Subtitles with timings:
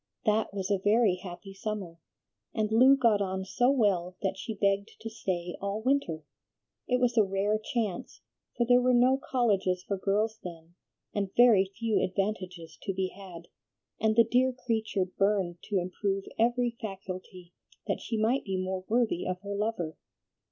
[0.25, 1.99] That was a very happy summer,
[2.55, 6.25] and Lu got on so well that she begged to stay all winter.
[6.87, 8.23] It was a rare chance,
[8.57, 10.73] for there were no colleges for girls then,
[11.13, 13.47] and very few advantages to be had,
[13.99, 17.53] and the dear creature burned to improve every faculty,
[17.85, 19.97] that she might be more worthy of her lover.